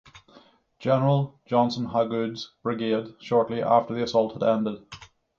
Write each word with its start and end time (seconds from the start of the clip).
General 0.79 1.39
Johnson 1.45 1.85
Hagood's 1.85 2.55
brigade 2.63 3.13
shortly 3.19 3.61
after 3.61 3.93
the 3.93 4.01
assault 4.01 4.33
had 4.33 4.41
ended. 4.41 4.83